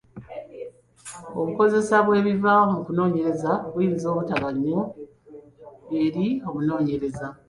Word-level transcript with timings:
Obukozesa 1.39 1.95
bw’ebiva 2.05 2.53
mu 2.71 2.79
kunooneyereza 2.85 3.51
buyinza 3.71 4.05
obutaba 4.11 4.49
nnyo 4.55 4.81
eri 6.03 6.27
omunoonyereza. 6.47 7.27